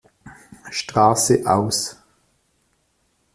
[0.71, 1.99] Straße aus.